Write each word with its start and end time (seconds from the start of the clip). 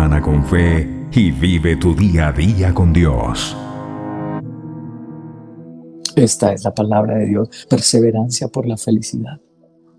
con 0.00 0.42
fe 0.46 0.88
y 1.12 1.30
vive 1.30 1.76
tu 1.76 1.94
día 1.94 2.28
a 2.28 2.32
día 2.32 2.72
con 2.72 2.90
Dios. 2.90 3.54
Esta 6.16 6.54
es 6.54 6.64
la 6.64 6.74
palabra 6.74 7.18
de 7.18 7.26
Dios, 7.26 7.66
perseverancia 7.68 8.48
por 8.48 8.66
la 8.66 8.78
felicidad. 8.78 9.38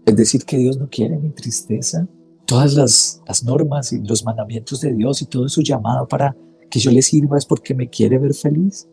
Es 0.03 0.15
decir, 0.15 0.43
que 0.43 0.57
Dios 0.57 0.79
no 0.79 0.89
quiere 0.89 1.19
mi 1.19 1.29
tristeza. 1.29 2.07
Todas 2.45 2.73
las, 2.73 3.21
las 3.27 3.43
normas 3.43 3.93
y 3.93 3.99
los 4.01 4.25
mandamientos 4.25 4.81
de 4.81 4.91
Dios 4.91 5.21
y 5.21 5.27
todo 5.27 5.47
su 5.47 5.61
llamado 5.61 6.07
para 6.07 6.35
que 6.69 6.79
yo 6.79 6.89
le 6.89 7.03
sirva 7.03 7.37
es 7.37 7.45
porque 7.45 7.75
me 7.75 7.87
quiere 7.87 8.17
ver 8.17 8.33
feliz. 8.33 8.89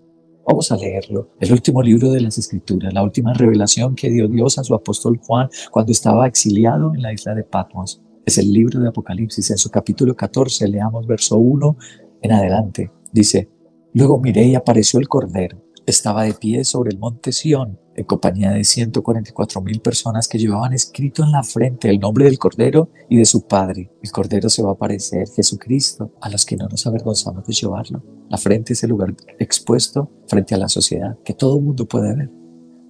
Vamos 0.46 0.70
a 0.70 0.76
leerlo. 0.76 1.30
El 1.40 1.52
último 1.52 1.82
libro 1.82 2.10
de 2.10 2.20
las 2.20 2.36
Escrituras, 2.36 2.92
la 2.92 3.02
última 3.02 3.32
revelación 3.32 3.94
que 3.94 4.10
dio 4.10 4.28
Dios 4.28 4.58
a 4.58 4.64
su 4.64 4.74
apóstol 4.74 5.18
Juan 5.26 5.48
cuando 5.70 5.90
estaba 5.90 6.26
exiliado 6.26 6.94
en 6.94 7.00
la 7.00 7.14
isla 7.14 7.34
de 7.34 7.44
Patmos. 7.44 8.02
Es 8.28 8.36
el 8.36 8.52
libro 8.52 8.78
de 8.78 8.88
Apocalipsis. 8.88 9.50
En 9.52 9.56
su 9.56 9.70
capítulo 9.70 10.14
14, 10.14 10.68
leamos 10.68 11.06
verso 11.06 11.38
1 11.38 11.78
en 12.20 12.32
adelante. 12.32 12.90
Dice, 13.10 13.48
Luego 13.94 14.20
miré 14.20 14.44
y 14.44 14.54
apareció 14.54 15.00
el 15.00 15.08
Cordero. 15.08 15.64
Estaba 15.86 16.24
de 16.24 16.34
pie 16.34 16.62
sobre 16.64 16.90
el 16.90 16.98
monte 16.98 17.32
Sión, 17.32 17.80
en 17.96 18.04
compañía 18.04 18.50
de 18.50 18.64
144 18.64 19.62
mil 19.62 19.80
personas 19.80 20.28
que 20.28 20.36
llevaban 20.36 20.74
escrito 20.74 21.24
en 21.24 21.32
la 21.32 21.42
frente 21.42 21.88
el 21.88 22.00
nombre 22.00 22.26
del 22.26 22.38
Cordero 22.38 22.90
y 23.08 23.16
de 23.16 23.24
su 23.24 23.46
Padre. 23.46 23.90
El 24.02 24.12
Cordero 24.12 24.50
se 24.50 24.62
va 24.62 24.72
a 24.72 24.78
parecer, 24.78 25.26
Jesucristo, 25.34 26.12
a 26.20 26.28
los 26.28 26.44
que 26.44 26.58
no 26.58 26.68
nos 26.68 26.86
avergonzamos 26.86 27.46
de 27.46 27.54
llevarlo. 27.54 28.04
La 28.28 28.36
frente 28.36 28.74
es 28.74 28.82
el 28.82 28.90
lugar 28.90 29.14
expuesto 29.38 30.10
frente 30.26 30.54
a 30.54 30.58
la 30.58 30.68
sociedad, 30.68 31.16
que 31.24 31.32
todo 31.32 31.56
el 31.56 31.64
mundo 31.64 31.88
puede 31.88 32.14
ver. 32.14 32.30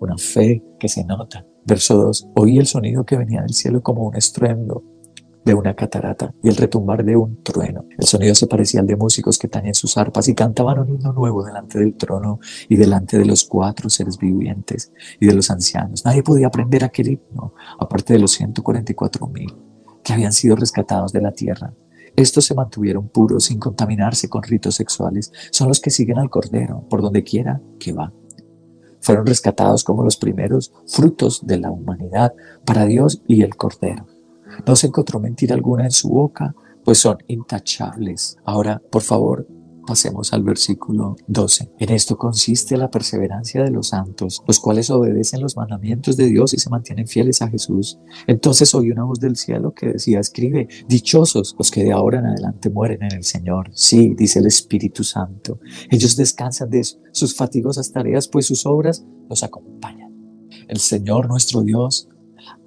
Una 0.01 0.18
fe 0.18 0.65
que 0.80 0.88
se 0.88 1.05
nota. 1.05 1.46
Verso 1.65 1.96
2. 1.96 2.30
Oí 2.34 2.59
el 2.59 2.66
sonido 2.66 3.07
que 3.07 3.16
venía 3.16 3.43
del 3.43 3.55
cielo 3.55 3.84
como 3.84 4.09
un 4.09 4.16
estruendo 4.16 4.98
de 5.45 5.55
una 5.55 5.74
catarata 5.74 6.34
y 6.42 6.48
el 6.48 6.56
retumbar 6.56 7.05
de 7.05 7.16
un 7.16 7.42
trueno. 7.42 7.84
El 7.98 8.06
sonido 8.06 8.34
se 8.34 8.46
parecía 8.46 8.80
al 8.80 8.87
de 8.87 8.96
músicos 8.96 9.38
que 9.38 9.48
tañen 9.48 9.74
sus 9.74 9.96
arpas 9.96 10.29
y 10.29 10.34
cantaban 10.34 10.79
un 10.79 10.88
himno 10.88 11.12
nuevo 11.12 11.45
delante 11.45 11.79
del 11.79 11.95
trono 11.95 12.40
y 12.68 12.76
delante 12.76 13.18
de 13.18 13.24
los 13.24 13.45
cuatro 13.45 13.88
seres 13.88 14.18
vivientes 14.18 14.93
y 15.21 15.26
de 15.26 15.35
los 15.35 15.51
ancianos. 15.51 16.04
Nadie 16.04 16.23
podía 16.23 16.48
aprender 16.48 16.85
aquel 16.85 17.09
himno, 17.09 17.54
aparte 17.79 18.13
de 18.13 18.18
los 18.18 18.32
144 18.32 19.26
mil 19.29 19.54
que 20.02 20.13
habían 20.13 20.32
sido 20.32 20.57
rescatados 20.57 21.13
de 21.13 21.21
la 21.21 21.32
tierra. 21.32 21.74
Estos 22.16 22.46
se 22.46 22.54
mantuvieron 22.54 23.09
puros 23.09 23.45
sin 23.45 23.60
contaminarse 23.60 24.29
con 24.29 24.43
ritos 24.43 24.74
sexuales. 24.74 25.30
Son 25.51 25.68
los 25.68 25.80
que 25.80 25.91
siguen 25.91 26.18
al 26.18 26.30
Cordero 26.30 26.85
por 26.88 27.02
donde 27.02 27.23
quiera 27.23 27.60
que 27.79 27.93
va. 27.93 28.13
Fueron 29.01 29.26
rescatados 29.26 29.85
como 29.85 30.02
los 30.02 30.16
primeros 30.16 30.73
frutos 30.87 31.46
de 31.46 31.59
la 31.59 31.70
humanidad 31.70 32.35
para 32.65 32.87
Dios 32.87 33.23
y 33.29 33.43
el 33.43 33.54
Cordero. 33.57 34.07
No 34.66 34.76
se 34.76 34.88
encontró 34.88 35.20
mentira 35.20 35.54
alguna 35.54 35.84
en 35.84 35.90
su 35.90 36.09
boca, 36.09 36.54
pues 36.84 36.98
son 36.98 37.18
intachables. 37.26 38.37
Ahora, 38.45 38.80
por 38.90 39.02
favor, 39.02 39.46
pasemos 39.88 40.34
al 40.34 40.42
versículo 40.42 41.16
12. 41.28 41.73
En 41.78 41.90
esto 41.90 42.18
consiste 42.18 42.76
la 42.76 42.90
perseverancia 42.90 43.64
de 43.64 43.70
los 43.70 43.88
santos, 43.88 44.42
los 44.46 44.60
cuales 44.60 44.90
obedecen 44.90 45.40
los 45.40 45.56
mandamientos 45.56 46.18
de 46.18 46.26
Dios 46.26 46.52
y 46.52 46.59
se 46.59 46.68
mantienen 46.68 47.06
fieles 47.06 47.40
a 47.40 47.48
Jesús. 47.48 47.98
Entonces 48.26 48.74
oí 48.74 48.90
una 48.90 49.04
voz 49.04 49.18
del 49.18 49.36
cielo 49.36 49.73
que 49.73 49.86
decía, 49.86 50.20
escribe, 50.20 50.68
dichosos 50.86 51.56
los 51.59 51.70
que 51.70 51.84
de 51.84 51.92
ahora 51.92 52.18
en 52.18 52.26
adelante 52.26 52.68
mueren 52.68 53.02
en 53.02 53.16
el 53.16 53.24
Señor. 53.24 53.70
Sí, 53.73 54.14
dice 54.14 54.40
el 54.40 54.46
Espíritu 54.46 55.04
Santo. 55.04 55.59
Ellos 55.90 56.16
descansan 56.16 56.68
de 56.68 56.84
sus 57.12 57.34
fatigosas 57.34 57.90
tareas, 57.90 58.29
pues 58.29 58.45
sus 58.45 58.66
obras 58.66 59.06
los 59.30 59.42
acompañan. 59.42 60.14
El 60.68 60.80
Señor 60.80 61.29
nuestro 61.29 61.62
Dios 61.62 62.10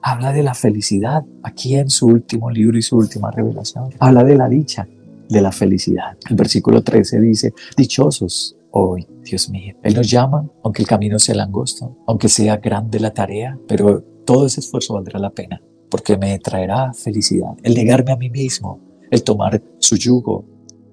habla 0.01 0.31
de 0.31 0.43
la 0.43 0.53
felicidad 0.53 1.23
aquí 1.43 1.75
en 1.75 1.89
su 1.89 2.07
último 2.07 2.49
libro 2.49 2.77
y 2.77 2.81
su 2.81 2.97
última 2.97 3.31
revelación. 3.31 3.89
Habla 3.99 4.23
de 4.23 4.35
la 4.35 4.49
dicha, 4.49 4.87
de 5.29 5.41
la 5.41 5.51
felicidad. 5.51 6.17
El 6.29 6.35
versículo 6.35 6.83
13 6.83 7.19
dice, 7.21 7.53
dichosos 7.77 8.57
hoy, 8.71 9.07
Dios 9.23 9.49
mío. 9.49 9.75
Él 9.83 9.95
nos 9.95 10.09
llama, 10.09 10.49
aunque 10.63 10.81
el 10.81 10.87
camino 10.87 11.19
sea 11.19 11.41
angosto, 11.43 11.97
aunque 12.07 12.29
sea 12.29 12.57
grande 12.57 12.99
la 12.99 13.13
tarea, 13.13 13.57
pero 13.67 14.01
todo 14.25 14.45
ese 14.45 14.59
esfuerzo 14.59 14.93
valdrá 14.93 15.19
la 15.19 15.29
pena, 15.29 15.61
porque 15.89 16.17
me 16.17 16.37
traerá 16.39 16.93
felicidad. 16.93 17.51
El 17.63 17.75
negarme 17.75 18.11
a 18.11 18.17
mí 18.17 18.29
mismo, 18.29 18.79
el 19.09 19.23
tomar 19.23 19.61
su 19.79 19.97
yugo, 19.97 20.45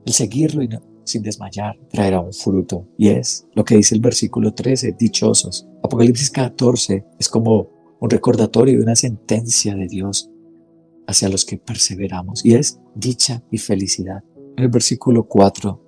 el 0.04 0.12
seguirlo 0.12 0.62
y 0.62 0.68
sin 1.04 1.22
desmayar, 1.22 1.78
traerá 1.90 2.20
un 2.20 2.32
fruto. 2.32 2.86
Y 2.98 3.08
es 3.08 3.46
lo 3.54 3.64
que 3.64 3.76
dice 3.76 3.94
el 3.94 4.00
versículo 4.00 4.52
13, 4.52 4.96
dichosos. 4.98 5.66
Apocalipsis 5.82 6.30
14 6.30 7.04
es 7.18 7.28
como 7.28 7.77
un 8.00 8.10
recordatorio 8.10 8.76
de 8.76 8.82
una 8.82 8.96
sentencia 8.96 9.74
de 9.74 9.88
Dios 9.88 10.30
hacia 11.06 11.28
los 11.28 11.44
que 11.44 11.56
perseveramos 11.56 12.44
y 12.44 12.54
es 12.54 12.80
dicha 12.94 13.42
y 13.50 13.58
felicidad. 13.58 14.22
En 14.56 14.64
el 14.64 14.70
versículo 14.70 15.26
4 15.26 15.84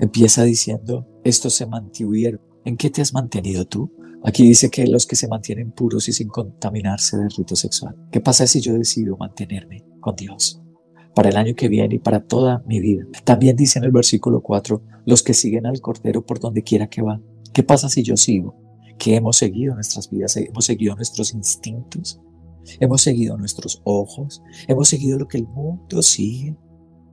empieza 0.00 0.42
diciendo, 0.44 1.06
estos 1.22 1.54
se 1.54 1.66
mantuvieron. 1.66 2.40
¿En 2.64 2.76
qué 2.76 2.90
te 2.90 3.02
has 3.02 3.12
mantenido 3.12 3.66
tú? 3.66 3.92
Aquí 4.24 4.42
dice 4.42 4.70
que 4.70 4.86
los 4.86 5.06
que 5.06 5.16
se 5.16 5.28
mantienen 5.28 5.70
puros 5.70 6.08
y 6.08 6.12
sin 6.12 6.28
contaminarse 6.28 7.18
del 7.18 7.30
rito 7.30 7.54
sexual. 7.56 7.94
¿Qué 8.10 8.20
pasa 8.20 8.46
si 8.46 8.60
yo 8.60 8.72
decido 8.72 9.18
mantenerme 9.18 9.84
con 10.00 10.16
Dios 10.16 10.62
para 11.14 11.28
el 11.28 11.36
año 11.36 11.54
que 11.54 11.68
viene 11.68 11.96
y 11.96 11.98
para 11.98 12.24
toda 12.24 12.64
mi 12.66 12.80
vida? 12.80 13.04
También 13.24 13.54
dice 13.54 13.78
en 13.78 13.84
el 13.84 13.92
versículo 13.92 14.40
4, 14.40 14.82
los 15.04 15.22
que 15.22 15.34
siguen 15.34 15.66
al 15.66 15.80
Cordero 15.82 16.24
por 16.24 16.40
donde 16.40 16.62
quiera 16.62 16.88
que 16.88 17.02
va. 17.02 17.20
¿Qué 17.52 17.62
pasa 17.62 17.90
si 17.90 18.02
yo 18.02 18.16
sigo? 18.16 18.63
Que 18.98 19.16
hemos 19.16 19.36
seguido 19.36 19.74
nuestras 19.74 20.10
vidas, 20.10 20.36
hemos 20.36 20.64
seguido 20.64 20.94
nuestros 20.96 21.34
instintos, 21.34 22.20
hemos 22.80 23.02
seguido 23.02 23.36
nuestros 23.36 23.80
ojos, 23.84 24.42
hemos 24.68 24.88
seguido 24.88 25.18
lo 25.18 25.28
que 25.28 25.38
el 25.38 25.46
mundo 25.46 26.02
sigue, 26.02 26.56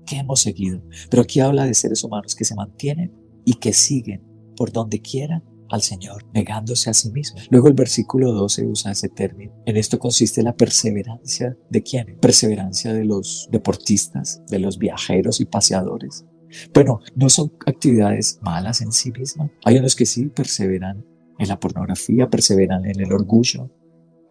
que 0.05 0.17
hemos 0.17 0.41
seguido. 0.41 0.81
Pero 1.09 1.23
aquí 1.23 1.39
habla 1.39 1.65
de 1.65 1.73
seres 1.73 2.03
humanos 2.03 2.35
que 2.35 2.45
se 2.45 2.55
mantienen 2.55 3.13
y 3.45 3.55
que 3.55 3.73
siguen 3.73 4.23
por 4.55 4.71
donde 4.71 5.01
quiera 5.01 5.43
al 5.69 5.81
Señor, 5.81 6.25
negándose 6.33 6.89
a 6.89 6.93
sí 6.93 7.11
mismos. 7.11 7.47
Luego 7.49 7.69
el 7.69 7.73
versículo 7.73 8.33
12 8.33 8.65
usa 8.67 8.91
ese 8.91 9.07
término. 9.07 9.53
En 9.65 9.77
esto 9.77 9.97
consiste 9.99 10.43
la 10.43 10.55
perseverancia 10.55 11.57
de 11.69 11.81
quién? 11.81 12.17
Perseverancia 12.19 12.93
de 12.93 13.05
los 13.05 13.47
deportistas, 13.51 14.41
de 14.49 14.59
los 14.59 14.77
viajeros 14.77 15.39
y 15.39 15.45
paseadores. 15.45 16.25
Bueno, 16.73 16.99
no 17.15 17.29
son 17.29 17.53
actividades 17.65 18.39
malas 18.41 18.81
en 18.81 18.91
sí 18.91 19.11
mismas. 19.11 19.49
Hay 19.63 19.77
unos 19.77 19.95
que 19.95 20.05
sí 20.05 20.25
perseveran 20.27 21.05
en 21.37 21.47
la 21.47 21.59
pornografía, 21.59 22.29
perseveran 22.29 22.85
en 22.85 22.99
el 22.99 23.11
orgullo, 23.11 23.69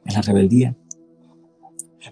en 0.04 0.14
la 0.14 0.22
rebeldía. 0.22 0.76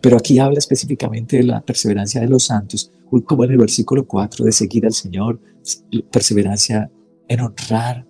Pero 0.00 0.16
aquí 0.16 0.38
habla 0.38 0.58
específicamente 0.58 1.38
de 1.38 1.44
la 1.44 1.60
perseverancia 1.62 2.20
de 2.20 2.28
los 2.28 2.44
santos, 2.44 2.92
como 3.24 3.44
en 3.44 3.52
el 3.52 3.58
versículo 3.58 4.06
4, 4.06 4.44
de 4.44 4.52
seguir 4.52 4.84
al 4.84 4.92
Señor, 4.92 5.40
perseverancia 6.10 6.90
en 7.26 7.40
honrar 7.40 8.06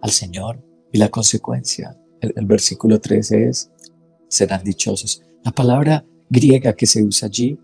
al 0.00 0.10
Señor. 0.10 0.64
Y 0.92 0.98
la 0.98 1.08
consecuencia, 1.08 1.96
el, 2.20 2.46
versículo 2.46 3.00
13 3.00 3.48
es, 3.48 3.70
serán 4.28 4.64
dichosos. 4.64 5.22
La 5.44 5.52
palabra 5.52 6.04
griega 6.28 6.74
que 6.74 6.86
se 6.86 7.02
usa 7.02 7.28
allí 7.28 7.58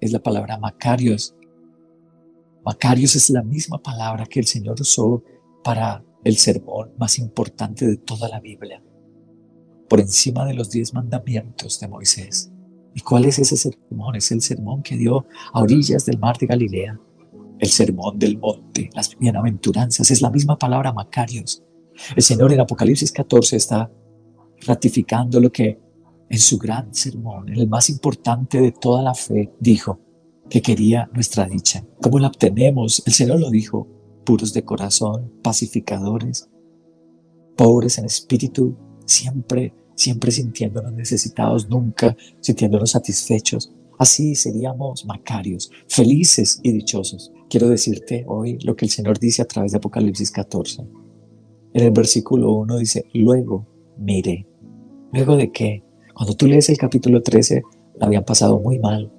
es 0.00 0.12
la 0.12 0.22
palabra 0.22 0.58
Macarios. 0.58 1.34
Macarios 2.64 3.14
es 3.16 3.30
la 3.30 3.42
misma 3.42 3.80
palabra 3.80 4.26
que 4.26 4.40
el 4.40 4.46
Señor 4.46 4.80
usó 4.80 5.22
para 5.62 6.04
el 6.24 6.36
sermón 6.36 6.92
más 6.98 7.18
importante 7.18 7.86
de 7.86 7.96
toda 7.98 8.28
la 8.28 8.40
Biblia, 8.40 8.82
por 9.88 10.00
encima 10.00 10.46
de 10.46 10.54
los 10.54 10.70
diez 10.70 10.94
mandamientos 10.94 11.78
de 11.78 11.88
Moisés. 11.88 12.50
¿Y 12.94 13.00
cuál 13.00 13.26
es 13.26 13.38
ese 13.38 13.56
sermón? 13.56 14.16
Es 14.16 14.32
el 14.32 14.40
sermón 14.40 14.82
que 14.82 14.96
dio 14.96 15.26
a 15.52 15.60
orillas 15.60 16.06
del 16.06 16.18
mar 16.18 16.38
de 16.38 16.46
Galilea, 16.46 16.98
el 17.58 17.68
sermón 17.68 18.18
del 18.18 18.38
monte, 18.38 18.90
las 18.94 19.16
bienaventuranzas, 19.18 20.10
es 20.10 20.22
la 20.22 20.30
misma 20.30 20.58
palabra 20.58 20.92
Macarios. 20.92 21.62
El 22.16 22.22
Señor 22.22 22.52
en 22.52 22.60
Apocalipsis 22.60 23.12
14 23.12 23.56
está 23.56 23.90
ratificando 24.66 25.40
lo 25.40 25.52
que 25.52 25.78
en 26.28 26.38
su 26.38 26.58
gran 26.58 26.94
sermón, 26.94 27.48
el 27.50 27.68
más 27.68 27.90
importante 27.90 28.60
de 28.60 28.72
toda 28.72 29.02
la 29.02 29.14
fe, 29.14 29.52
dijo 29.60 30.00
que 30.48 30.62
quería 30.62 31.08
nuestra 31.12 31.46
dicha. 31.46 31.84
¿Cómo 32.00 32.18
la 32.18 32.28
obtenemos? 32.28 33.02
El 33.06 33.12
Señor 33.12 33.40
lo 33.40 33.50
dijo 33.50 33.86
puros 34.24 34.52
de 34.52 34.64
corazón, 34.64 35.32
pacificadores, 35.42 36.48
pobres 37.56 37.98
en 37.98 38.06
espíritu, 38.06 38.76
siempre, 39.06 39.74
siempre 39.94 40.30
sintiéndonos 40.30 40.92
necesitados, 40.92 41.68
nunca 41.68 42.16
sintiéndonos 42.40 42.90
satisfechos. 42.90 43.72
Así 43.98 44.34
seríamos 44.34 45.06
macarios, 45.06 45.70
felices 45.88 46.60
y 46.62 46.72
dichosos. 46.72 47.32
Quiero 47.48 47.68
decirte 47.68 48.24
hoy 48.26 48.58
lo 48.64 48.74
que 48.74 48.86
el 48.86 48.90
Señor 48.90 49.18
dice 49.18 49.42
a 49.42 49.46
través 49.46 49.72
de 49.72 49.78
Apocalipsis 49.78 50.30
14. 50.30 50.82
En 51.74 51.84
el 51.84 51.90
versículo 51.92 52.52
1 52.52 52.78
dice, 52.78 53.06
luego 53.12 53.66
mire. 53.98 54.46
¿Luego 55.12 55.36
de 55.36 55.52
qué? 55.52 55.84
Cuando 56.14 56.34
tú 56.34 56.46
lees 56.46 56.68
el 56.68 56.78
capítulo 56.78 57.22
13, 57.22 57.62
la 57.96 58.06
habían 58.06 58.24
pasado 58.24 58.58
muy 58.58 58.78
mal. 58.78 59.12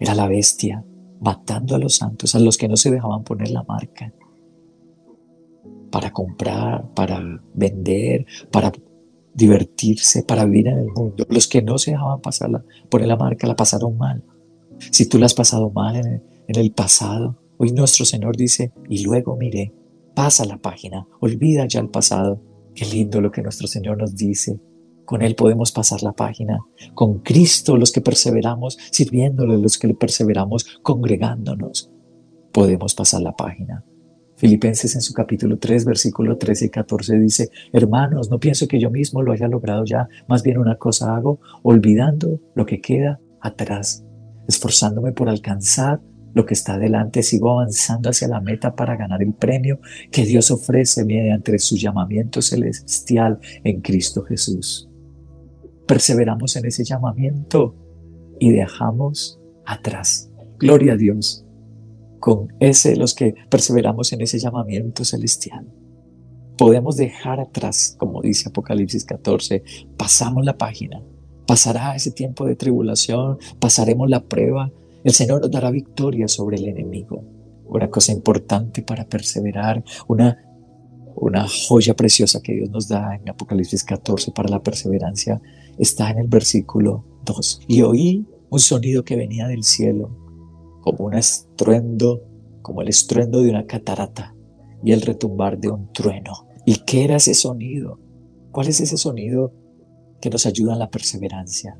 Era 0.00 0.14
la 0.14 0.28
bestia, 0.28 0.84
matando 1.20 1.74
a 1.74 1.78
los 1.78 1.96
santos, 1.96 2.34
a 2.34 2.40
los 2.40 2.56
que 2.56 2.68
no 2.68 2.76
se 2.76 2.90
dejaban 2.90 3.24
poner 3.24 3.50
la 3.50 3.62
marca, 3.62 4.12
para 5.90 6.12
comprar, 6.12 6.92
para 6.94 7.22
vender, 7.54 8.26
para 8.50 8.72
divertirse, 9.34 10.22
para 10.22 10.44
vivir 10.44 10.68
en 10.68 10.78
el 10.78 10.88
mundo. 10.88 11.26
Los 11.28 11.46
que 11.46 11.62
no 11.62 11.78
se 11.78 11.92
dejaban 11.92 12.20
pasar 12.20 12.50
poner 12.88 13.08
la 13.08 13.16
marca 13.16 13.46
la 13.46 13.56
pasaron 13.56 13.96
mal. 13.96 14.22
Si 14.78 15.08
tú 15.08 15.18
la 15.18 15.26
has 15.26 15.34
pasado 15.34 15.70
mal 15.70 15.96
en 15.96 16.06
el, 16.06 16.22
en 16.48 16.60
el 16.60 16.72
pasado, 16.72 17.38
Hoy 17.58 17.72
nuestro 17.72 18.04
Señor 18.04 18.36
dice, 18.36 18.72
y 18.88 19.02
luego 19.02 19.34
miré, 19.36 19.72
pasa 20.14 20.44
la 20.44 20.58
página, 20.58 21.06
olvida 21.20 21.66
ya 21.66 21.80
el 21.80 21.88
pasado. 21.88 22.42
Qué 22.74 22.84
lindo 22.84 23.22
lo 23.22 23.30
que 23.30 23.40
nuestro 23.40 23.66
Señor 23.66 23.96
nos 23.96 24.14
dice. 24.14 24.60
Con 25.06 25.22
Él 25.22 25.34
podemos 25.34 25.72
pasar 25.72 26.02
la 26.02 26.12
página. 26.12 26.58
Con 26.92 27.20
Cristo, 27.20 27.76
los 27.76 27.92
que 27.92 28.00
perseveramos, 28.00 28.76
sirviéndole, 28.90 29.56
los 29.56 29.78
que 29.78 29.94
perseveramos, 29.94 30.80
congregándonos, 30.82 31.90
podemos 32.52 32.94
pasar 32.94 33.22
la 33.22 33.34
página. 33.34 33.84
Filipenses 34.36 34.94
en 34.94 35.00
su 35.00 35.14
capítulo 35.14 35.58
3, 35.58 35.86
versículo 35.86 36.36
13 36.36 36.66
y 36.66 36.68
14 36.68 37.18
dice, 37.18 37.48
hermanos, 37.72 38.30
no 38.30 38.38
pienso 38.38 38.68
que 38.68 38.78
yo 38.78 38.90
mismo 38.90 39.22
lo 39.22 39.32
haya 39.32 39.48
logrado 39.48 39.84
ya, 39.86 40.08
más 40.28 40.42
bien 40.42 40.58
una 40.58 40.76
cosa 40.76 41.16
hago, 41.16 41.40
olvidando 41.62 42.40
lo 42.54 42.66
que 42.66 42.82
queda 42.82 43.18
atrás, 43.40 44.04
esforzándome 44.46 45.12
por 45.12 45.30
alcanzar 45.30 46.00
lo 46.34 46.44
que 46.44 46.52
está 46.52 46.74
adelante, 46.74 47.22
sigo 47.22 47.52
avanzando 47.52 48.10
hacia 48.10 48.28
la 48.28 48.42
meta 48.42 48.74
para 48.74 48.94
ganar 48.94 49.22
el 49.22 49.32
premio 49.32 49.80
que 50.12 50.26
Dios 50.26 50.50
ofrece 50.50 51.06
mediante 51.06 51.58
su 51.58 51.76
llamamiento 51.76 52.42
celestial 52.42 53.38
en 53.64 53.80
Cristo 53.80 54.22
Jesús. 54.22 54.85
Perseveramos 55.86 56.56
en 56.56 56.66
ese 56.66 56.84
llamamiento 56.84 57.74
y 58.38 58.50
dejamos 58.50 59.40
atrás. 59.64 60.30
Gloria 60.58 60.94
a 60.94 60.96
Dios 60.96 61.46
con 62.18 62.52
ese, 62.60 62.96
los 62.96 63.14
que 63.14 63.34
perseveramos 63.50 64.12
en 64.12 64.20
ese 64.20 64.38
llamamiento 64.38 65.04
celestial. 65.04 65.66
Podemos 66.56 66.96
dejar 66.96 67.38
atrás, 67.38 67.94
como 67.98 68.22
dice 68.22 68.48
Apocalipsis 68.48 69.04
14, 69.04 69.62
pasamos 69.96 70.44
la 70.44 70.56
página, 70.56 71.02
pasará 71.46 71.94
ese 71.94 72.10
tiempo 72.10 72.46
de 72.46 72.56
tribulación, 72.56 73.38
pasaremos 73.60 74.08
la 74.08 74.24
prueba, 74.24 74.72
el 75.04 75.12
Señor 75.12 75.40
nos 75.40 75.50
dará 75.50 75.70
victoria 75.70 76.26
sobre 76.26 76.56
el 76.56 76.66
enemigo. 76.66 77.22
Una 77.66 77.90
cosa 77.90 78.12
importante 78.12 78.82
para 78.82 79.04
perseverar, 79.04 79.84
una, 80.08 80.38
una 81.14 81.46
joya 81.46 81.94
preciosa 81.94 82.40
que 82.42 82.54
Dios 82.54 82.70
nos 82.70 82.88
da 82.88 83.14
en 83.14 83.28
Apocalipsis 83.28 83.84
14 83.84 84.32
para 84.32 84.48
la 84.48 84.62
perseverancia, 84.62 85.40
está 85.78 86.10
en 86.10 86.18
el 86.18 86.28
versículo 86.28 87.04
2. 87.24 87.62
Y 87.68 87.82
oí 87.82 88.26
un 88.50 88.58
sonido 88.58 89.04
que 89.04 89.16
venía 89.16 89.46
del 89.46 89.64
cielo 89.64 90.10
como 90.80 91.06
un 91.06 91.14
estruendo, 91.14 92.22
como 92.62 92.82
el 92.82 92.88
estruendo 92.88 93.42
de 93.42 93.50
una 93.50 93.66
catarata 93.66 94.34
y 94.84 94.92
el 94.92 95.02
retumbar 95.02 95.58
de 95.58 95.70
un 95.70 95.92
trueno. 95.92 96.46
¿Y 96.64 96.76
qué 96.84 97.04
era 97.04 97.16
ese 97.16 97.34
sonido? 97.34 97.98
¿Cuál 98.52 98.68
es 98.68 98.80
ese 98.80 98.96
sonido 98.96 99.52
que 100.20 100.30
nos 100.30 100.46
ayuda 100.46 100.74
en 100.74 100.78
la 100.78 100.90
perseverancia? 100.90 101.78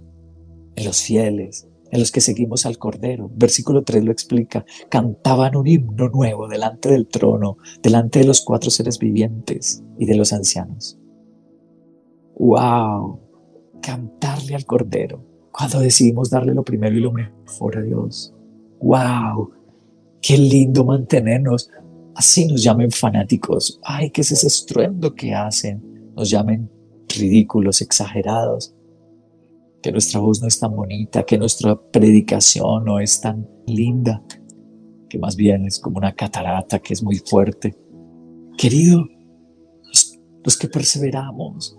En 0.74 0.84
los 0.84 1.02
fieles, 1.02 1.68
en 1.90 2.00
los 2.00 2.10
que 2.10 2.20
seguimos 2.20 2.66
al 2.66 2.78
Cordero. 2.78 3.30
Versículo 3.34 3.82
3 3.82 4.04
lo 4.04 4.12
explica. 4.12 4.64
Cantaban 4.88 5.56
un 5.56 5.66
himno 5.66 6.08
nuevo 6.08 6.48
delante 6.48 6.90
del 6.90 7.06
trono, 7.06 7.58
delante 7.82 8.18
de 8.18 8.26
los 8.26 8.42
cuatro 8.42 8.70
seres 8.70 8.98
vivientes 8.98 9.82
y 9.98 10.06
de 10.06 10.16
los 10.16 10.32
ancianos. 10.32 10.98
¡Wow! 12.38 13.25
Cantarle 13.86 14.56
al 14.56 14.66
Cordero. 14.66 15.24
Cuando 15.52 15.78
decidimos 15.78 16.28
darle 16.28 16.52
lo 16.52 16.64
primero 16.64 16.96
y 16.96 17.00
lo 17.00 17.12
mejor 17.12 17.78
a 17.78 17.82
Dios 17.82 18.36
wow, 18.80 19.50
qué 20.20 20.36
lindo 20.36 20.84
mantenernos. 20.84 21.70
Así 22.14 22.46
nos 22.46 22.62
llamen 22.62 22.90
fanáticos. 22.90 23.78
Ay, 23.82 24.10
¿qué 24.10 24.22
es 24.22 24.32
ese 24.32 24.46
estruendo 24.46 25.14
que 25.14 25.34
hacen? 25.34 26.12
Nos 26.16 26.30
llamen 26.30 26.70
ridículos, 27.08 27.82
exagerados. 27.82 28.74
Que 29.82 29.92
nuestra 29.92 30.20
voz 30.20 30.40
no 30.40 30.48
es 30.48 30.58
tan 30.58 30.74
bonita, 30.74 31.24
que 31.24 31.38
nuestra 31.38 31.80
predicación 31.80 32.84
no 32.84 32.98
es 32.98 33.20
tan 33.20 33.48
linda, 33.66 34.22
que 35.08 35.18
más 35.18 35.36
bien 35.36 35.66
es 35.66 35.78
como 35.78 35.98
una 35.98 36.14
catarata 36.14 36.78
que 36.78 36.94
es 36.94 37.02
muy 37.02 37.18
fuerte. 37.18 37.76
Querido, 38.56 39.06
los, 39.84 40.18
los 40.42 40.56
que 40.56 40.68
perseveramos 40.68 41.78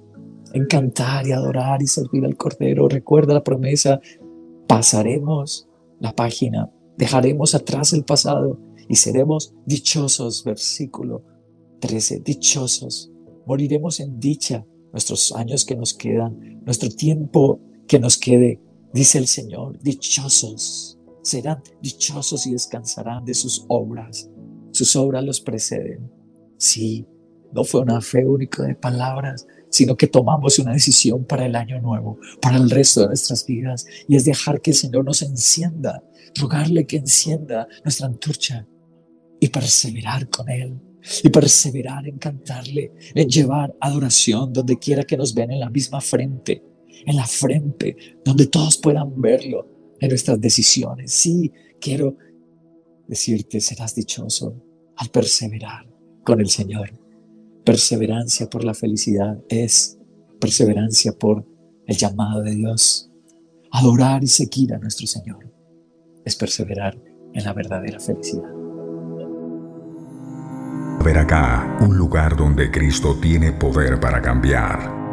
en 0.53 0.65
cantar 0.65 1.27
y 1.27 1.31
adorar 1.31 1.81
y 1.81 1.88
servir 1.88 2.25
al 2.25 2.38
Cordero, 2.38 2.88
recuerda 2.88 3.33
la 3.33 3.44
promesa, 3.44 3.99
pasaremos 4.67 5.67
la 5.99 6.13
página 6.13 6.71
Dejaremos 6.97 7.53
atrás 7.53 7.94
el 7.94 8.03
pasado 8.03 8.59
y 8.89 8.95
seremos 8.95 9.53
dichosos, 9.65 10.44
versículo 10.44 11.23
13, 11.79 12.21
dichosos. 12.21 13.11
Moriremos 13.45 13.99
en 13.99 14.19
dicha 14.19 14.65
nuestros 14.91 15.31
años 15.33 15.63
que 15.63 15.75
nos 15.75 15.94
quedan, 15.94 16.59
nuestro 16.65 16.89
tiempo 16.89 17.61
que 17.88 17.99
nos 17.99 18.17
quede, 18.17 18.59
dice 18.94 19.19
el 19.19 19.27
Señor, 19.27 19.79
dichosos. 19.79 20.97
Serán 21.21 21.61
dichosos 21.81 22.47
y 22.47 22.53
descansarán 22.53 23.23
de 23.25 23.35
sus 23.35 23.65
obras. 23.67 24.27
Sus 24.71 24.95
obras 24.95 25.23
los 25.23 25.39
preceden. 25.39 26.11
Sí, 26.57 27.05
no 27.53 27.63
fue 27.63 27.81
una 27.81 28.01
fe 28.01 28.25
única 28.25 28.63
de 28.63 28.73
palabras, 28.73 29.45
sino 29.69 29.95
que 29.95 30.07
tomamos 30.07 30.59
una 30.59 30.73
decisión 30.73 31.25
para 31.25 31.45
el 31.45 31.55
año 31.55 31.81
nuevo, 31.81 32.19
para 32.41 32.57
el 32.57 32.69
resto 32.69 33.01
de 33.01 33.07
nuestras 33.07 33.45
vidas, 33.45 33.85
y 34.07 34.15
es 34.15 34.25
dejar 34.25 34.61
que 34.61 34.71
el 34.71 34.77
Señor 34.77 35.05
nos 35.05 35.21
encienda, 35.21 36.03
rogarle 36.35 36.85
que 36.85 36.97
encienda 36.97 37.67
nuestra 37.83 38.07
antorcha 38.07 38.67
y 39.39 39.49
perseverar 39.49 40.29
con 40.29 40.49
Él, 40.49 40.79
y 41.23 41.29
perseverar 41.29 42.07
en 42.07 42.17
cantarle, 42.17 42.91
en 43.13 43.29
llevar 43.29 43.75
adoración 43.79 44.51
donde 44.51 44.77
quiera 44.77 45.03
que 45.03 45.17
nos 45.17 45.33
vean 45.33 45.51
en 45.51 45.59
la 45.59 45.69
misma 45.69 46.01
frente, 46.01 46.63
en 47.05 47.15
la 47.15 47.25
frente, 47.25 47.95
donde 48.25 48.47
todos 48.47 48.77
puedan 48.77 49.19
verlo 49.21 49.95
en 49.99 50.09
nuestras 50.09 50.39
decisiones. 50.39 51.11
Sí, 51.11 51.51
quiero 51.79 52.17
decirte, 53.07 53.61
serás 53.61 53.95
dichoso 53.95 54.61
al 54.97 55.09
perseverar 55.09 55.87
con 56.23 56.41
el 56.41 56.49
Señor. 56.49 56.91
Perseverancia 57.67 58.49
por 58.49 58.63
la 58.63 58.73
felicidad 58.73 59.37
es 59.49 59.97
perseverancia 60.39 61.11
por 61.11 61.45
el 61.85 61.97
llamado 61.97 62.41
de 62.41 62.55
Dios. 62.55 63.11
Adorar 63.73 64.23
y 64.23 64.27
seguir 64.27 64.73
a 64.73 64.77
nuestro 64.77 65.05
Señor 65.05 65.53
es 66.23 66.37
perseverar 66.37 66.97
en 67.33 67.43
la 67.43 67.51
verdadera 67.51 67.99
felicidad. 67.99 68.49
Ver 71.03 71.17
acá, 71.17 71.77
un 71.81 71.97
lugar 71.97 72.37
donde 72.37 72.71
Cristo 72.71 73.17
tiene 73.21 73.51
poder 73.51 73.99
para 73.99 74.21
cambiar 74.21 75.06